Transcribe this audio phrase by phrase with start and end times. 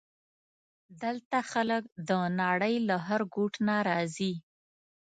[1.03, 2.11] دلته خلک د
[2.41, 4.33] نړۍ له هر ګوټ نه راځي.